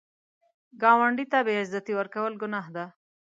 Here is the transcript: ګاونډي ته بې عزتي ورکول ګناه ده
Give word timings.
ګاونډي 0.81 1.25
ته 1.31 1.39
بې 1.45 1.53
عزتي 1.61 1.93
ورکول 1.97 2.33
ګناه 2.41 2.67
ده 2.75 2.85